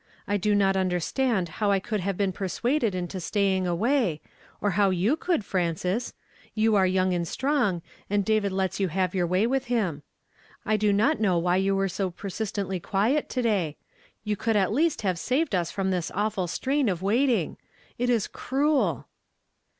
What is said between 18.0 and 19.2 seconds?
is cruel